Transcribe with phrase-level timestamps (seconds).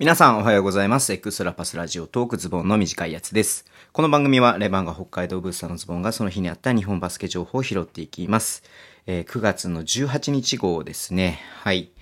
[0.00, 1.12] 皆さんおはようございます。
[1.12, 3.64] エクストラパスラジオトークズボンの短いやつです。
[3.92, 8.64] この番組はレバンが北海道ブースターのズボンがその日にあった日本バスケ情報を拾っていきます。
[9.06, 11.38] えー9月の18日号ですね。
[11.60, 11.92] はい。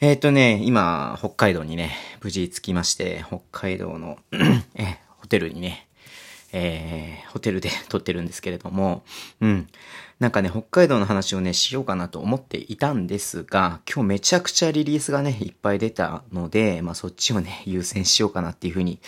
[0.00, 4.16] えっ、とね、今、北海道にね、無事着きまして、北海道の、
[4.74, 5.85] えホテルにね、
[6.58, 9.04] えーホテルで撮ってるんですけれども、
[9.42, 9.66] うん。
[10.20, 19.00] なんかね、北海道の話をね、しようかなと思っていたんですが、今日めちゃくちゃリリースがね、いっぱい出たので、まあそっちをね、優先しようかなっていうふうに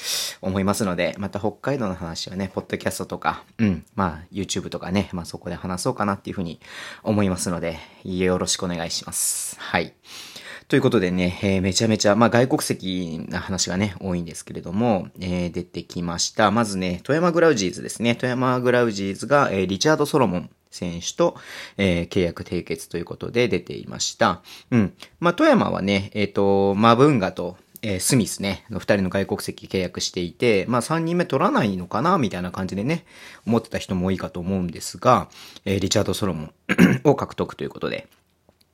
[0.42, 6.60] 思いますので、また北海道の話はね、ポッドキャストとか、うん、まあ YouTube とかね、まあそこで話そうかなっていうふうに
[7.02, 9.56] 思いますので、よろしくお願いします。
[9.58, 9.94] はい。
[10.68, 16.50] ということでね、えーめちゃめちゃ、まあ、外国籍な話がね、多いんですけれども、えー出てきました。
[16.50, 18.14] まずね、富山グラウジーズですね。
[18.16, 21.36] 富山グラウジーズが、えーリチャード・ソロモン選手と、
[21.78, 24.42] えー契約締結ということで出ていました。
[24.70, 24.92] うん。
[25.20, 33.06] まあ、富山はね、えっ、と、マブンガと、えースミスね、の二人の外国籍契約していて、まあ三人目取らないのかなみたいな感じでね、
[33.46, 35.30] 思ってた人も多いかと思うんですが、
[35.64, 36.52] えーリチャード・ソロモン
[37.04, 38.06] を獲得ということで、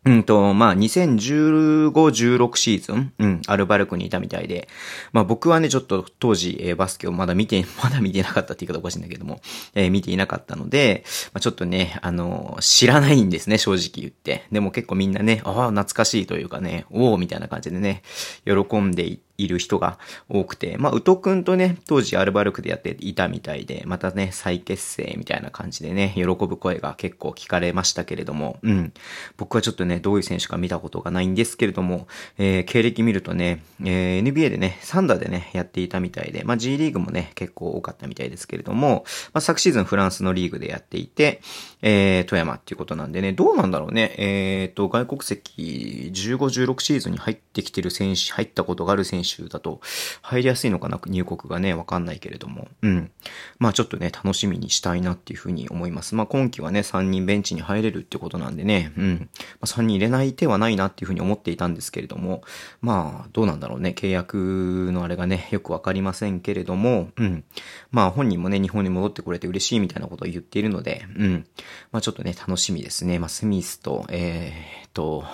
[0.04, 4.68] うんと、まあ、2015、16シーズン、うん、アルバルクにいたみたいで、
[5.12, 9.40] まあ僕はね、ちょっと当時、えーバスケをまだ見て、 まだ見てなかったって言い方おかしいんだけども、
[9.74, 14.44] えー見ていなかったので、まあちょっとね、あの知らないんですね、正直言って。
[14.52, 18.02] でも結構みんなね、ああ、懐かしいというかね、おおみたいな感じでね、
[18.44, 28.92] 喜んでいている人が多くて、まあ、宇都くんとね、当時アルバルクでやっていたみたいで、またね、再結成みたいな感じでね、喜ぶ声が結構聞かれましたけれども、うん。
[29.36, 32.06] 僕はちょっとね、どういう選手か見たことがないんですけれども、
[32.38, 41.40] えー、経歴見るとね、えー NBA でね、サンダーでね、やっていたみたいで、まあ、G リーグもね、結構多かったみたいですけれども、まあ、昨シーズンフランスのリーグでやっていて、
[41.82, 49.80] えー、富山っていうことなんでね、どうなんだろうね、えーと、外国籍15、16シーズンに入ってきてる選手、入ったことがある選手だと
[50.22, 52.68] 入りやすいのかな、入国がね、わかんないけれども。
[52.82, 53.10] うん。
[53.58, 56.14] まあちょっとね、楽しみにしたいなっていうふうに思います。
[56.14, 59.28] まあ今季はね、3人ベンチに入れるってことなんでね、うん。
[59.60, 62.42] まあ3人入れない手はないなっていうふうに思っていたんですけれども、
[62.80, 67.44] まあどうなんだろうね、契約のあれがね、よくわかりませんけれども、うん。
[67.90, 71.46] まあ本人もね、日本に戻ってくれて嬉しいみたいなことを言っているので、うん。
[71.92, 73.18] まあちょっとね、楽しみですね。
[73.18, 75.24] まあスミスと、えーっと、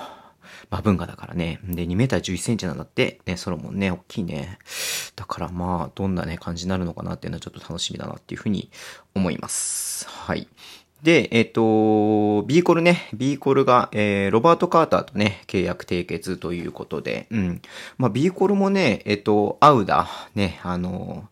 [0.71, 1.61] まあ文化だからね。
[1.65, 3.21] で、2メーター11センチなんだって。
[3.27, 4.59] ね、ソロモンね、大きいね。
[5.17, 8.71] だからまあ、どんなね、感じになるのかなっていうのはちょっと楽しみだなっていうふうに
[9.15, 10.09] 思います。
[10.09, 10.49] はい。
[11.03, 17.63] で、えっ、と、ビーコルね、ビーコルが、えー、ロバート・カーターとね、契約締結ということで、うん。
[17.97, 21.29] まあ、ビーコルもね、えっ、と、アウダ、ね、あの、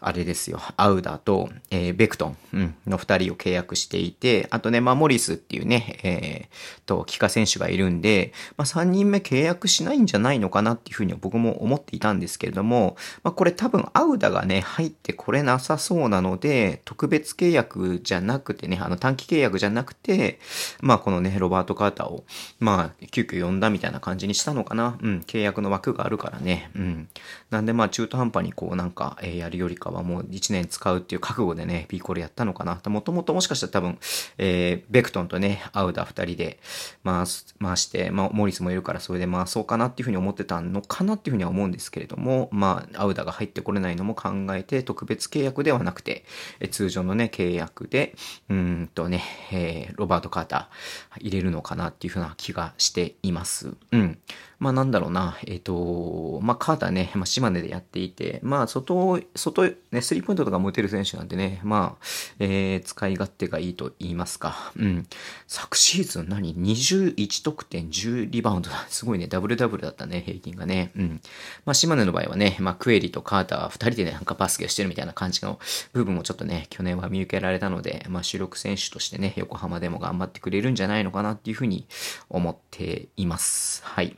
[0.00, 20.38] あれですよ、アウダと、えー、ベクトン、うん、の二人を契約していて、あとね、まあ、モリスっていうね、えー、と、帰化選手がいるんで、まあ、三人目契約しないんじゃないのかなっていうふうに僕も思っていたんですけれども、まあ、これ多分アウダがね、入ってこれなさそうなので、特別契約じゃなくてね、あの短期契約じゃなくて、
[20.80, 22.24] まあこのね、ロバート・カーターを、
[22.60, 24.98] まあ、急遽呼んだみたいな感じにしたのかな。
[25.02, 26.70] うん、契約の枠があるからね。
[26.76, 27.08] うん。
[27.50, 32.80] なんでまあ中途半端にこうなんか、えーやるよりかはもう1年使うっていう覚悟でね、ビーコルやったのかな。
[32.86, 33.98] もともともしかしたら多分、
[34.38, 36.58] えーベクトンとね、アウダ2人で
[37.04, 46.24] 回す、回して、まあ、モリスもいるからそれで回そうかなっていうふうに思ってたのかなっていうふうには思うんですけれども、まあ、アウダが入ってこれないのも考えて、特別契約ではなくて、
[46.60, 48.14] えー通常のね、契約で、
[48.48, 49.22] うんとね、
[49.52, 53.74] えーロバート・カーター入れるのかなっていうふうな気がしています。
[53.92, 54.18] うん。
[54.60, 62.04] まあなんだろうな、えっ、と、まあカーターね、まあ島根でやっていて、まあ外、外、ね、スリーポイントとかも打てる選手なんでね、まあ、
[62.38, 64.72] えー使い勝手がいいと言いますか。
[64.76, 65.06] うん。
[65.46, 68.84] 昨シーズン何 ?21 得点10リバウンドだ。
[68.90, 70.92] すごいね、ダブルダブルだったね、平均がね。
[70.94, 71.20] うん。
[71.64, 75.58] まあ島根の場合はね、まあクエリとカーター二人でね、なんかバスケをしてるみたいな感じの
[75.94, 81.86] 部分もちょっとね、去年は見受けられたので、まあ主力選手としてね、横浜でも頑張ってくれるんじゃないのかなっていうふうに
[82.28, 83.82] 思っています。
[83.84, 84.16] はい。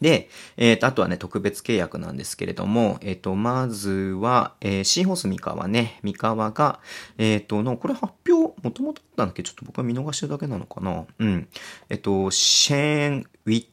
[0.00, 6.80] で、えっ、と、あとはね、特別契約なんですけれども、えっ、と、まずは、えーシーホース三河ね、三河が、
[7.18, 9.42] えっ、と、の、これ発表、もともとあったんだっけ？
[9.42, 11.04] ちょっと僕は見逃してるだけなのかな？
[11.18, 11.48] うん。
[11.90, 13.66] えっ、と、シェーン・ウィッ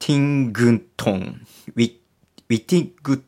[0.00, 1.94] ティングトン、ウィ
[2.48, 3.22] ウィッティング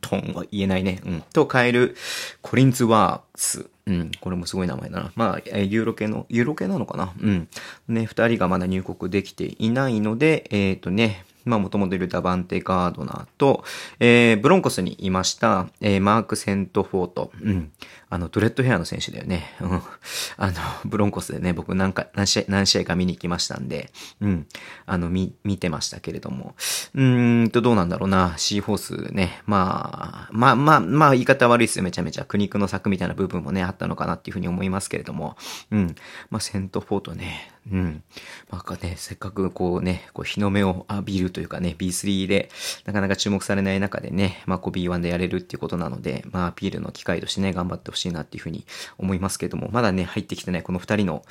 [0.00, 1.00] トンは言えないね。
[1.04, 1.22] うん。
[1.32, 1.96] と変える、
[2.42, 3.66] コリンズワークス。
[3.86, 4.10] うん。
[4.20, 5.12] これもすごい名前だな。
[5.14, 7.48] まあ、えユーロ系の、ユーロ系なのかなうん。
[7.88, 13.64] ね、二人がまだ入国できていないので、えっ、とね、まあ、もともといるダバンテ・ガードナーと、
[14.00, 17.30] えー、ブロンコスにいました、えー、マーク・セントフォート。
[17.40, 17.72] うん。
[18.08, 19.54] あの、ドレッドヘアの選手だよね。
[19.60, 19.82] うん。
[20.38, 20.54] あの、
[20.84, 23.90] ブロンコスでね、僕何回、何試合、何試合か見に行きましたんで、
[24.20, 24.46] うん。
[24.86, 26.54] あの、見、見てましたけれども。
[26.94, 28.34] うーんと、どうなんだろうな。
[28.36, 29.42] シーホースね。
[29.46, 31.84] まあ、まあ、まあ、まあ、言い方悪いですよ。
[31.84, 32.24] めちゃめちゃ。
[32.24, 35.36] 苦肉の策みたいな部分もね、あったのかなっていうふうに思いますけれども。
[35.70, 35.94] うん。
[36.30, 37.55] まあ、セントフォートね。
[37.70, 38.02] うん。
[38.50, 42.48] まあね、せっかくこうね、こう日の目を浴びるというかね、B3 で
[42.84, 48.66] なかなか注目されない中でね、まあこう B1 でやれるっていうことなので、まあアピールの機会としてね、頑張ってほしいなっていうふうに
[48.98, 51.24] 思いますけれども、まだね、入ってきてね、この二人の、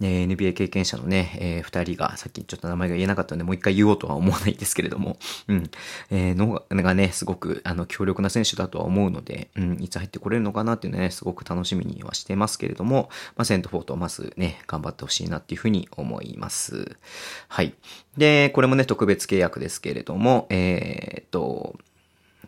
[0.00, 5.18] えー、NBA 経験者のね、えー、二人が、さっきちょっと名前が言えなかったので、もう一回言おうとは思わないですけれども、
[5.48, 5.70] うん。
[6.10, 16.96] えー、のがね、すごく、あの、強力な選手だとは思うので、うん、いつ入ってこれるのかなっていうのはね、すごく楽しみにはしてますけれども、まあセントフォートをまずね、頑張ってほしいなっていうふうにに思います。。
[17.48, 17.74] はい。
[18.16, 21.76] で、これもね、特別契約ですけれども、えー、っと、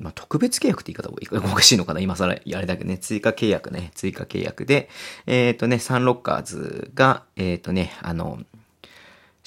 [0.00, 4.88] まあ、特別契約って言い方おかしいのかな今更、あれだけね、追加契約ね、追加契約で、
[5.26, 8.40] えー、っとね、サンロッカーズが、えー、っとね、あの、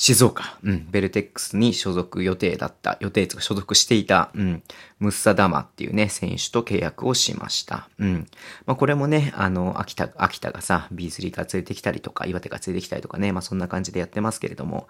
[0.01, 4.63] 静岡、うん、ベルテックスに所属予定だった、予定とか所属していた、うん、
[4.97, 7.87] ムッサダマっていうね、選手と契約をしました。
[7.99, 8.27] うん。
[8.65, 14.87] まあ、これもね、あの、秋田、秋田がさ、B3 から連れてきたりとか、岩手が連れてきたりとかね、まあ、そんな感じでやってますけれども、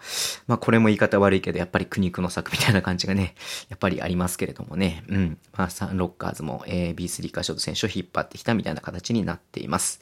[0.47, 3.35] まあ、これも言い方悪いけど、やっぱり苦肉の策みたいな感じがね、
[3.67, 5.37] やっぱりありますけれどもね、うん。
[5.57, 9.99] まあ、サンロッカーズも、えー、B3 からショート選手を引っ張ってきたみたいな形になっています。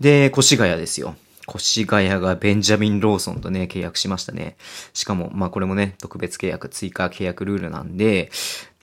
[0.00, 1.16] で、越谷ですよ。
[1.48, 4.56] 越谷がベンジャミン・ローソンとね、契約しましたね。
[4.92, 8.30] しかも、まあこれもね、特別契約、追加契約ルールなんで、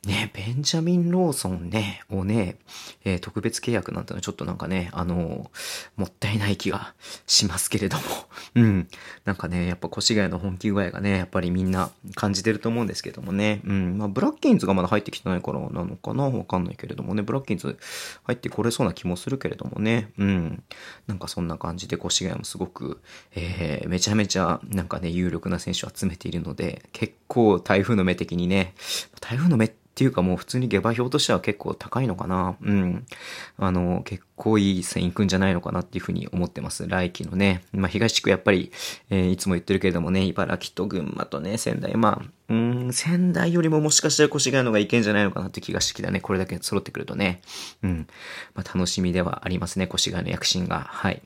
[0.06, 2.58] ね、ベンジャミン・ローソンね、をね、
[3.04, 6.94] えー、特別契約なんてのはちょっとなんかね、あのー、もったいない気が
[7.26, 8.04] しますけれども、
[8.56, 8.88] うん。
[9.26, 13.98] なんかね、やっぱ越谷の本気具合がね、やっぱりみんな感じてると思うんですけどもね、うん。
[13.98, 16.30] まあ、ブラッキンズがまだ入ってきてないからなのかな？
[16.30, 17.78] わかんないけれどもね、ブラッキンズ
[18.24, 20.64] 入ってこれそうな気もするけれどもね、うん。
[21.08, 23.02] なんかそんな感じで越谷もすごく、
[23.36, 28.74] えー、めちゃめちゃなんかね、有力な選手を集めているので、結構台風の目的にね、
[29.20, 32.56] 台風の目っていうかもう普通に下馬評としては結構高いのかな。
[32.62, 33.08] うん。
[33.58, 36.88] あの、結構いい線いくんじゃないのかなっていうふうに思ってます。
[36.88, 37.64] 来季のね。
[37.72, 38.72] まあ、東地区やっぱり、
[39.10, 41.96] えー、いつも言ってるけれどもね、茨城と群馬とね、仙台。
[41.96, 46.20] まあ、うん、仙台よりももしかしたら越谷のがいけんじゃないのかなって気がしてきたね。
[46.20, 47.42] これだけ揃ってくるとね。
[47.82, 48.08] うん。
[48.54, 49.90] まあ、楽しみではありますね。
[49.92, 50.82] 越谷の躍進が。
[50.82, 51.24] はい。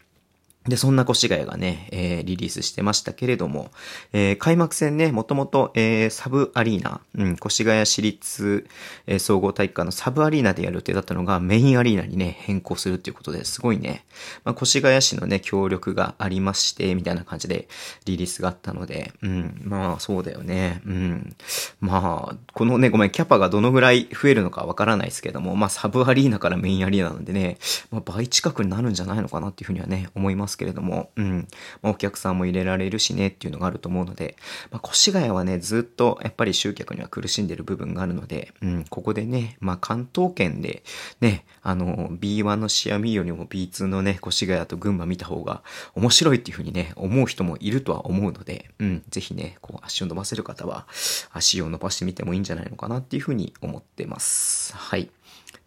[0.67, 3.71] で、そんな越谷がね、えー、リリースしてましたけれども、
[4.13, 8.67] えー、開幕戦ね、もともと、えー、サブアリーナ、うん、越谷市立、
[9.07, 14.05] えー、総合体育館のサブアリーナでやる予定だったのがメインアリーナにね、変更するっていうことですごいね、
[14.43, 17.67] まあ、越谷市のね、協力がありまして、みたいな感じで
[18.05, 21.35] リリースがあったので、うん、まあそうだよね、うん。
[21.79, 27.57] まあ、このね、ごめん、キャパがどのぐらい増えるのかわからないですけども、まあサブアリーナからメインアリーナなんでね、
[27.89, 31.48] まあ倍近くになるんじゃないのかなっていうふうにはね、思いますますけれども、うん。
[31.81, 34.36] まあ、お客さんも入れられるしねっていうのがあると思うので、
[34.69, 40.83] まあ、越谷はね、ずっとやっぱり集客には苦しんでる部分があるので、うん、ここでね、まあ、関東圏で、
[41.21, 45.63] ね、あの、B1 のシアミよりも B2 のね、越谷と群馬見た方が
[45.95, 50.88] 面白いっていうふうにね、思う人もいるとは思うので、うん、ぜひね、こう、足を伸ばせる方は、
[51.31, 54.75] 足を伸ばしてみてもいいんじゃないのかなっていうふうに思ってます。
[54.75, 55.09] はい。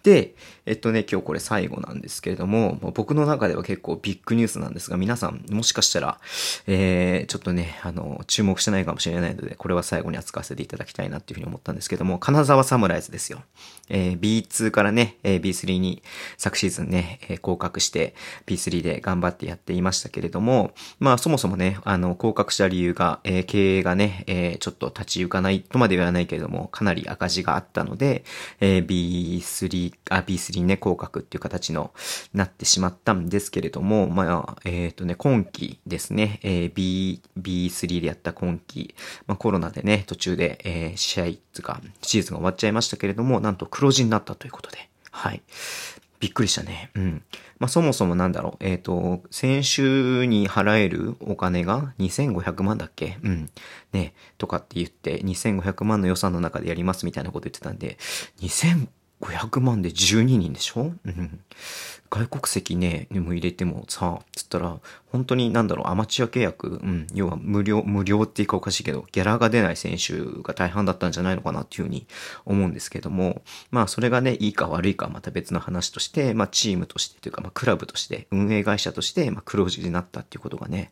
[0.05, 0.35] で、
[0.67, 6.19] えっとね、今日これ最後なんですけれども、僕の中では結構ビッグニュースなんですが、皆さんもしかしたら、
[6.67, 13.43] えー、ちょっとね、あの、注目してないかもしれないので、これは最後に扱わせていただきたいなっていうふうに思ったんですけども、金沢サムライズですよ。
[13.91, 16.03] えー、B2 からね、えー、B3 に
[16.39, 18.15] 昨シーズンね、えー、降格して
[18.47, 28.25] B3 で頑張ってやっていましたけれども、まあそもそもね、あの、降格した理由が、えー、経営がね、えー、ちょっと立ち行かないとまではないけれども、かなり赤字があったので、
[28.61, 31.93] えー、B3、あ、B3 ね、降格っていう形の、
[32.33, 38.95] なってしまったんですけれども、まあ、えっ、ー、とね、今期ですね、えー、B、B3 でやった今期、
[39.27, 45.43] まあコロナでね、途中で、えー、試合つか、シーズンが終わっちゃいましたけれども、なんと黒字になったということで、はい。
[46.21, 46.91] びっくりしたね。
[46.95, 47.23] うん。
[47.59, 48.65] まあ、そもそもなんだろう。
[48.65, 53.19] えっ、ー、と、先週に払えるお金が2500万だっけ？
[53.23, 53.51] うん。
[53.93, 54.15] ね。
[54.39, 57.99] とかって言って、2500万の予算の中でやりますみたいなこと言ってたんで、
[58.41, 58.89] 2500
[59.21, 60.93] 500万で12人でしょ？
[62.15, 64.79] 外国籍ね、にも入れてもさ、つったら、
[65.15, 72.07] 本当になんだろう、アマチュア契約、うん、要は無料、無料っていうかおかしいけど、ギャラが出ない選手が大半だったんじゃないのかなっていうふうに
[72.45, 73.43] 思うんですけども、
[73.73, 80.91] まあそれがね、いいか悪いかはまた別の話として、まあチームとしてというか、まあクラブとして、運営会社として、まあ黒字になったっていうことがね、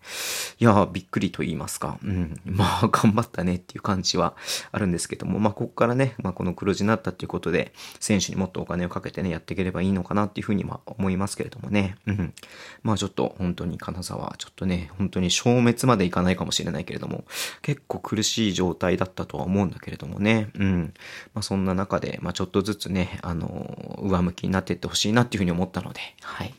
[0.58, 4.34] いやびっくりと言いますか、うん、まあ頑張ったねっていう感じは
[4.70, 11.96] あるんですけども、まあここからね、まあこの黒字になったっていうことで、選手にもっとお金をかけてね、やっていければいいのかなっていうふうにまあ思いいますけれどもね。
[12.06, 12.34] うん。
[12.82, 17.24] まあちょっと本当に金沢、ちょっとね、本当に消滅までいかないかもしれないけれども、
[17.62, 20.50] 結構苦しい状態だったとは思うんだけれどもね。
[20.54, 20.94] うん。
[21.34, 26.54] まあそんな中で、まあちょっとずつね、あの、上向きになっていってほしいなっていうふうに思ったので、はい。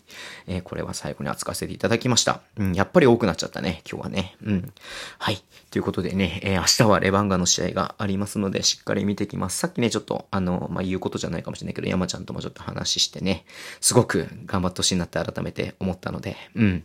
[0.47, 2.41] えー、これは最後に扱わせていただきました。
[2.57, 4.35] うん、やっぱり多くなっちゃったね、今日はね。
[4.43, 4.73] うん。
[5.17, 5.43] はい。
[5.71, 9.57] ということでね、えー、明日はレバンガの試合がありますので、しっかり見てきます。
[9.57, 13.45] さっきね、ちょっと、あの、まあ言うことじゃないかもしれないけど、山ちゃんともちょっと話してね、
[13.81, 16.83] すごく頑張ってほしいなって改めて思ったので、うん。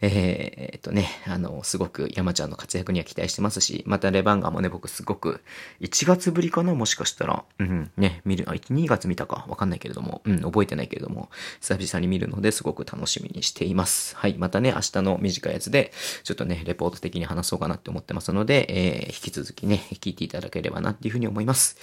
[0.00, 5.40] えー、っとね、あの、すごく山ちゃんの活躍には期待してますし、またレバンガーもね、僕すごく、
[5.80, 11.28] 1月ぶりかなもしかしたら、うん、ね、見る、あ、1、2月見たかわかんないけれども、うん、覚えてないけれども、
[11.60, 14.16] 久々に見るのですごく楽しみにしています。
[14.16, 15.92] はい、またね、明日の短いやつで、
[16.24, 21.76] ちょっとね、レポート的に話そうかなって思ってますので、えー、引き続きね、聞いていただければなっていうふうに思います。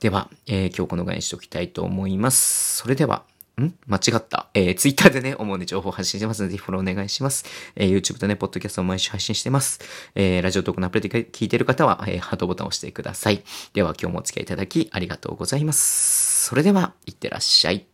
[0.00, 2.76] では、えー、今日このぐらいにしておきたいと思います。
[2.76, 3.24] それでは、
[3.62, 3.74] ん？
[3.86, 4.48] 間違った。
[4.54, 7.44] えー、ツイッターでね、主に情報発信してますので、ぜひフォローお願いします。
[7.76, 9.80] えー、YouTube とね、ポッドキャストを毎週配信してます。
[10.14, 13.44] えー、ラジオトークのアプリで聞いてる方は、えー、ハートボタンを押してください。
[13.72, 16.46] では、今日もお付き合いいただき、ありがとうございます。
[16.46, 17.93] それでは、いってらっしゃい。